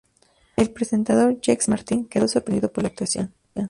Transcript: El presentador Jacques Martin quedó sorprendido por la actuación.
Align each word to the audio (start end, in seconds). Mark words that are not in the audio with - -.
El 0.55 0.71
presentador 0.71 1.39
Jacques 1.41 1.69
Martin 1.69 2.07
quedó 2.07 2.27
sorprendido 2.27 2.73
por 2.73 2.81
la 2.83 2.87
actuación. 2.87 3.35